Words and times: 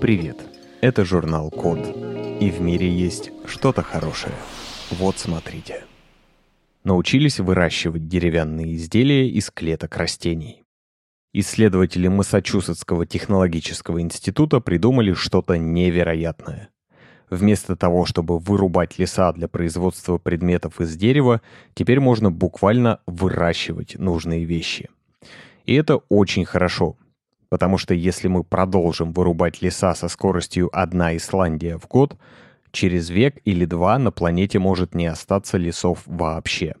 Привет! 0.00 0.38
Это 0.80 1.04
журнал 1.04 1.50
Код. 1.50 1.78
И 2.40 2.50
в 2.50 2.58
мире 2.62 2.88
есть 2.88 3.32
что-то 3.44 3.82
хорошее. 3.82 4.32
Вот 4.90 5.18
смотрите. 5.18 5.84
Научились 6.84 7.38
выращивать 7.38 8.08
деревянные 8.08 8.76
изделия 8.76 9.28
из 9.28 9.50
клеток 9.50 9.94
растений. 9.98 10.64
Исследователи 11.34 12.08
Массачусетского 12.08 13.04
технологического 13.04 14.00
института 14.00 14.60
придумали 14.60 15.12
что-то 15.12 15.58
невероятное. 15.58 16.70
Вместо 17.28 17.76
того, 17.76 18.06
чтобы 18.06 18.38
вырубать 18.38 18.98
леса 18.98 19.30
для 19.34 19.48
производства 19.48 20.16
предметов 20.16 20.80
из 20.80 20.96
дерева, 20.96 21.42
теперь 21.74 22.00
можно 22.00 22.30
буквально 22.30 23.00
выращивать 23.04 23.98
нужные 23.98 24.44
вещи. 24.44 24.88
И 25.66 25.74
это 25.74 25.98
очень 26.08 26.46
хорошо, 26.46 26.96
потому 27.50 27.76
что 27.76 27.92
если 27.92 28.28
мы 28.28 28.44
продолжим 28.44 29.12
вырубать 29.12 29.60
леса 29.60 29.94
со 29.94 30.08
скоростью 30.08 30.70
одна 30.72 31.14
Исландия 31.16 31.76
в 31.76 31.86
год, 31.86 32.16
через 32.70 33.10
век 33.10 33.36
или 33.44 33.66
два 33.66 33.98
на 33.98 34.12
планете 34.12 34.58
может 34.58 34.94
не 34.94 35.06
остаться 35.06 35.58
лесов 35.58 36.02
вообще. 36.06 36.76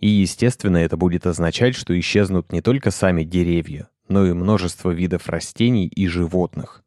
И, 0.00 0.08
естественно, 0.08 0.78
это 0.78 0.96
будет 0.96 1.26
означать, 1.26 1.76
что 1.76 1.98
исчезнут 1.98 2.50
не 2.50 2.62
только 2.62 2.90
сами 2.90 3.22
деревья, 3.22 3.88
но 4.08 4.26
и 4.26 4.32
множество 4.32 4.90
видов 4.90 5.28
растений 5.28 5.86
и 5.86 6.06
животных. 6.08 6.82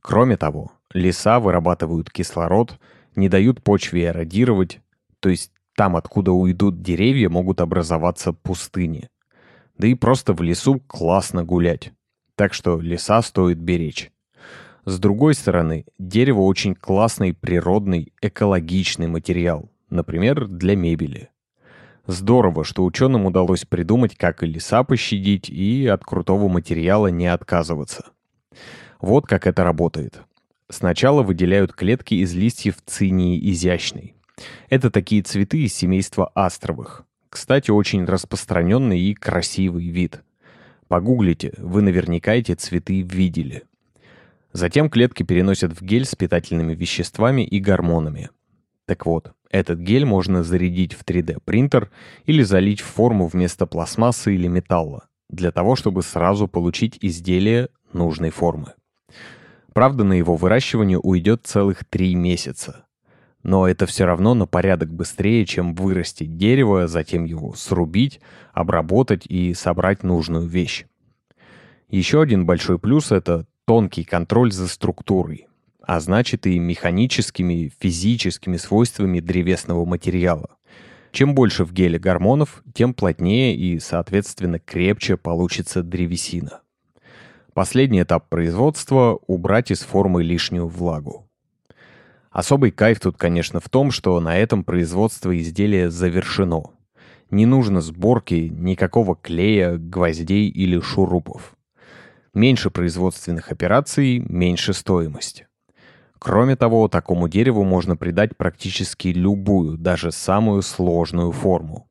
Кроме 0.00 0.36
того, 0.36 0.72
леса 0.94 1.40
вырабатывают 1.40 2.10
кислород, 2.10 2.78
не 3.16 3.28
дают 3.28 3.62
почве 3.62 4.06
эродировать, 4.06 4.80
то 5.20 5.28
есть 5.28 5.52
там, 5.76 5.96
откуда 5.96 6.32
уйдут 6.32 6.82
деревья, 6.82 7.28
могут 7.28 7.60
образоваться 7.60 8.32
пустыни. 8.32 9.08
Да 9.76 9.88
и 9.88 9.94
просто 9.94 10.32
в 10.32 10.42
лесу 10.42 10.80
классно 10.86 11.44
гулять. 11.44 11.92
Так 12.38 12.54
что 12.54 12.78
леса 12.78 13.20
стоит 13.22 13.58
беречь. 13.58 14.12
С 14.84 15.00
другой 15.00 15.34
стороны, 15.34 15.86
дерево 15.98 16.42
очень 16.42 16.76
классный 16.76 17.34
природный 17.34 18.12
экологичный 18.22 19.08
материал, 19.08 19.72
например, 19.90 20.46
для 20.46 20.76
мебели. 20.76 21.30
Здорово, 22.06 22.62
что 22.62 22.84
ученым 22.84 23.26
удалось 23.26 23.64
придумать, 23.64 24.16
как 24.16 24.44
и 24.44 24.46
леса 24.46 24.84
пощадить 24.84 25.50
и 25.50 25.88
от 25.88 26.04
крутого 26.04 26.46
материала 26.48 27.08
не 27.08 27.26
отказываться. 27.26 28.04
Вот 29.00 29.26
как 29.26 29.48
это 29.48 29.64
работает. 29.64 30.22
Сначала 30.70 31.24
выделяют 31.24 31.72
клетки 31.72 32.14
из 32.14 32.36
листьев 32.36 32.76
цинии 32.86 33.50
изящной. 33.50 34.14
Это 34.68 34.92
такие 34.92 35.22
цветы 35.22 35.64
из 35.64 35.74
семейства 35.74 36.30
астровых. 36.36 37.04
Кстати, 37.30 37.72
очень 37.72 38.04
распространенный 38.04 39.00
и 39.00 39.14
красивый 39.14 39.88
вид. 39.88 40.22
Погуглите, 40.88 41.52
вы 41.58 41.82
наверняка 41.82 42.34
эти 42.34 42.54
цветы 42.54 43.02
видели. 43.02 43.64
Затем 44.52 44.88
клетки 44.88 45.22
переносят 45.22 45.78
в 45.78 45.82
гель 45.82 46.06
с 46.06 46.14
питательными 46.14 46.74
веществами 46.74 47.42
и 47.42 47.60
гормонами. 47.60 48.30
Так 48.86 49.04
вот, 49.04 49.32
этот 49.50 49.78
гель 49.80 50.06
можно 50.06 50.42
зарядить 50.42 50.94
в 50.94 51.04
3D-принтер 51.04 51.90
или 52.24 52.42
залить 52.42 52.80
в 52.80 52.86
форму 52.86 53.26
вместо 53.26 53.66
пластмассы 53.66 54.34
или 54.34 54.46
металла, 54.48 55.08
для 55.28 55.52
того, 55.52 55.76
чтобы 55.76 56.02
сразу 56.02 56.48
получить 56.48 56.98
изделие 57.02 57.68
нужной 57.92 58.30
формы. 58.30 58.72
Правда, 59.74 60.04
на 60.04 60.14
его 60.14 60.36
выращивание 60.36 60.98
уйдет 60.98 61.42
целых 61.44 61.84
3 61.84 62.14
месяца. 62.14 62.86
Но 63.42 63.68
это 63.68 63.86
все 63.86 64.04
равно 64.04 64.34
на 64.34 64.46
порядок 64.46 64.92
быстрее, 64.92 65.46
чем 65.46 65.74
вырастить 65.74 66.36
дерево, 66.36 66.88
затем 66.88 67.24
его 67.24 67.54
срубить, 67.54 68.20
обработать 68.52 69.26
и 69.26 69.54
собрать 69.54 70.02
нужную 70.02 70.46
вещь. 70.46 70.86
Еще 71.88 72.20
один 72.20 72.44
большой 72.44 72.78
плюс— 72.78 73.12
это 73.12 73.46
тонкий 73.64 74.04
контроль 74.04 74.52
за 74.52 74.66
структурой, 74.68 75.46
а 75.82 76.00
значит 76.00 76.46
и 76.46 76.58
механическими, 76.58 77.72
физическими 77.78 78.56
свойствами 78.56 79.20
древесного 79.20 79.84
материала. 79.84 80.56
Чем 81.12 81.34
больше 81.34 81.64
в 81.64 81.72
геле 81.72 81.98
гормонов, 81.98 82.62
тем 82.74 82.92
плотнее 82.92 83.56
и, 83.56 83.78
соответственно, 83.78 84.58
крепче 84.58 85.16
получится 85.16 85.82
древесина. 85.82 86.60
Последний 87.54 88.02
этап 88.02 88.28
производства— 88.28 89.18
убрать 89.26 89.70
из 89.70 89.80
формы 89.80 90.22
лишнюю 90.22 90.68
влагу. 90.68 91.27
Особый 92.30 92.70
кайф 92.70 93.00
тут, 93.00 93.16
конечно, 93.16 93.60
в 93.60 93.68
том, 93.68 93.90
что 93.90 94.18
на 94.20 94.36
этом 94.36 94.64
производство 94.64 95.36
изделия 95.38 95.90
завершено. 95.90 96.64
Не 97.30 97.46
нужно 97.46 97.80
сборки 97.80 98.50
никакого 98.52 99.16
клея, 99.16 99.76
гвоздей 99.76 100.48
или 100.48 100.80
шурупов. 100.80 101.56
Меньше 102.34 102.70
производственных 102.70 103.50
операций, 103.50 104.18
меньше 104.18 104.72
стоимость. 104.72 105.46
Кроме 106.18 106.56
того, 106.56 106.88
такому 106.88 107.28
дереву 107.28 107.64
можно 107.64 107.96
придать 107.96 108.36
практически 108.36 109.08
любую, 109.08 109.78
даже 109.78 110.10
самую 110.10 110.62
сложную 110.62 111.32
форму. 111.32 111.88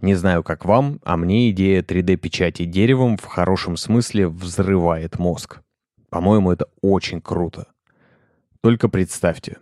Не 0.00 0.14
знаю, 0.14 0.42
как 0.42 0.64
вам, 0.64 1.00
а 1.04 1.16
мне 1.16 1.50
идея 1.50 1.82
3D-печати 1.82 2.64
деревом 2.64 3.16
в 3.16 3.24
хорошем 3.24 3.76
смысле 3.76 4.28
взрывает 4.28 5.18
мозг. 5.18 5.60
По-моему, 6.08 6.52
это 6.52 6.66
очень 6.80 7.20
круто. 7.20 7.66
Только 8.62 8.88
представьте. 8.88 9.58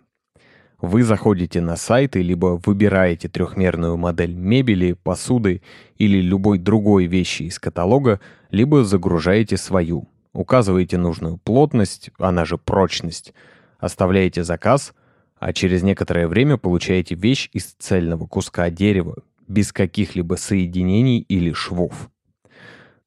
Вы 0.79 1.03
заходите 1.03 1.59
на 1.59 1.75
сайты, 1.75 2.21
либо 2.21 2.61
выбираете 2.63 3.29
трехмерную 3.29 3.97
модель 3.97 4.33
мебели, 4.33 4.93
посуды 4.93 5.61
или 5.97 6.19
любой 6.19 6.59
другой 6.59 7.05
вещи 7.05 7.43
из 7.43 7.59
каталога, 7.59 8.19
либо 8.51 8.83
загружаете 8.83 9.57
свою. 9.57 10.07
Указываете 10.33 10.97
нужную 10.97 11.37
плотность, 11.37 12.11
она 12.19 12.45
же 12.45 12.59
прочность, 12.59 13.33
оставляете 13.79 14.43
заказ, 14.43 14.93
а 15.39 15.51
через 15.51 15.81
некоторое 15.81 16.27
время 16.27 16.57
получаете 16.57 17.15
вещь 17.15 17.49
из 17.53 17.75
цельного 17.79 18.27
куска 18.27 18.69
дерева, 18.69 19.23
без 19.47 19.71
каких-либо 19.73 20.35
соединений 20.35 21.19
или 21.19 21.53
швов. 21.53 22.09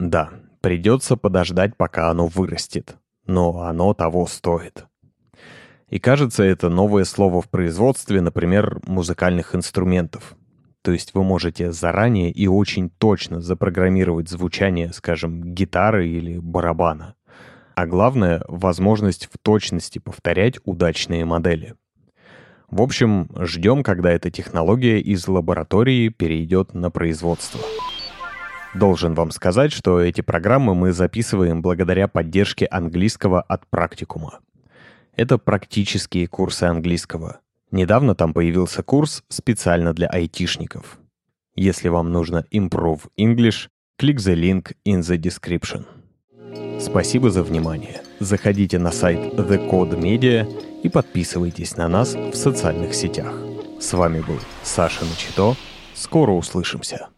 Да, 0.01 0.31
придется 0.61 1.17
подождать, 1.17 1.77
пока 1.77 2.11
оно 2.11 2.27
вырастет, 2.27 2.97
но 3.27 3.63
оно 3.63 3.95
того 3.95 4.27
стоит. 4.27 4.87
И 5.91 5.99
кажется, 5.99 6.45
это 6.45 6.69
новое 6.69 7.05
слово 7.05 7.43
в 7.43 7.49
производстве, 7.49 8.21
например, 8.21 8.81
музыкальных 8.87 9.57
инструментов. 9.57 10.37
То 10.83 10.93
есть 10.93 11.15
вы 11.15 11.25
можете 11.25 11.73
заранее 11.73 12.31
и 12.31 12.47
очень 12.47 12.91
точно 12.91 13.41
запрограммировать 13.41 14.29
звучание, 14.29 14.93
скажем, 14.93 15.43
гитары 15.43 16.09
или 16.09 16.39
барабана. 16.39 17.17
А 17.75 17.87
главное— 17.87 18.45
возможность 18.49 19.29
в 19.33 19.37
точности 19.43 19.99
повторять 19.99 20.61
удачные 20.65 21.25
модели. 21.25 21.75
В 22.71 22.83
общем, 22.83 23.29
ждем, 23.41 23.83
когда 23.83 24.13
эта 24.13 24.31
технология 24.31 25.01
из 25.01 25.27
лаборатории 25.27 26.09
перейдет 26.09 26.73
на 26.73 26.91
производство. 26.91 27.61
Должен 28.75 29.15
вам 29.15 29.33
сказать, 29.33 29.73
что 29.73 30.01
эти 30.01 30.21
программы 30.21 30.77
мы 30.77 30.93
записываем 30.93 31.63
благодаря 31.63 32.07
поддержке 32.07 32.67
английского 32.67 33.43
от 33.43 33.67
практикума. 33.67 34.39
Это 35.21 35.37
практические 35.37 36.27
курсы 36.29 36.65
английского. 36.65 37.41
Недавно 37.71 38.15
там 38.15 38.33
появился 38.33 38.83
курс 38.83 39.23
специально 39.29 39.93
для 39.93 40.09
айтишников. 40.09 40.99
Если 41.55 41.89
вам 41.89 42.11
нужно 42.11 42.47
Improve 42.51 43.03
English, 43.19 43.69
click 44.01 44.17
the 44.17 44.35
link 44.35 44.73
in 44.87 45.01
the 45.01 45.19
description. 45.19 45.85
Спасибо 46.81 47.31
за 47.31 47.43
внимание. 47.43 48.01
Заходите 48.19 48.79
на 48.79 48.93
сайт 48.93 49.35
The 49.35 49.71
Code 49.71 50.01
Media 50.01 50.49
и 50.83 50.89
подписывайтесь 50.89 51.77
на 51.77 51.87
нас 51.87 52.15
в 52.15 52.35
социальных 52.35 52.95
сетях. 52.95 53.35
С 53.79 53.93
вами 53.93 54.21
был 54.21 54.39
Саша 54.63 55.05
Начито. 55.05 55.55
Скоро 55.93 56.31
услышимся. 56.31 57.09